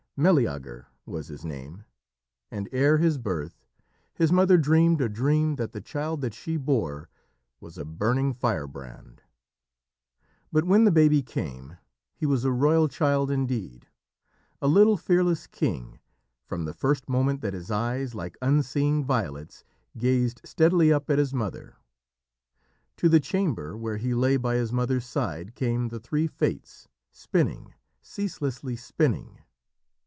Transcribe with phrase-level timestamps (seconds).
[0.17, 1.83] Meleager was his name,
[2.51, 3.65] and ere his birth
[4.13, 7.09] his mother dreamed a dream that the child that she bore
[7.59, 9.23] was a burning firebrand.
[10.51, 11.79] But when the baby came
[12.13, 13.87] he was a royal child indeed,
[14.61, 15.97] a little fearless king
[16.45, 19.63] from the first moment that his eyes, like unseeing violets,
[19.97, 21.77] gazed steadily up at his mother.
[22.97, 27.73] To the chamber where he lay by his mother's side came the three Fates, spinning,
[28.03, 29.39] ceaselessly spinning.